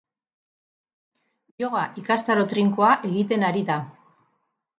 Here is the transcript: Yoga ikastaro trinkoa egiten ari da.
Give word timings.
Yoga 1.63 1.83
ikastaro 2.03 2.47
trinkoa 2.55 2.91
egiten 3.11 3.47
ari 3.53 3.63
da. 3.71 3.79